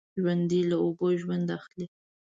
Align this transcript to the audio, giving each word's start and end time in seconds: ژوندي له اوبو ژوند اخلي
ژوندي 0.19 0.61
له 0.69 0.75
اوبو 0.83 1.07
ژوند 1.21 1.47
اخلي 1.57 1.85